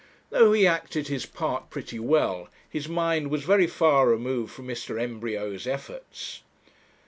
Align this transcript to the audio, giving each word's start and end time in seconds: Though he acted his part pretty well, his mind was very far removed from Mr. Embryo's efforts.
Though 0.31 0.51
he 0.53 0.65
acted 0.65 1.09
his 1.09 1.27
part 1.27 1.69
pretty 1.69 1.99
well, 1.99 2.49
his 2.67 2.89
mind 2.89 3.29
was 3.29 3.43
very 3.43 3.67
far 3.67 4.07
removed 4.07 4.51
from 4.51 4.65
Mr. 4.67 4.99
Embryo's 4.99 5.67
efforts. 5.67 6.41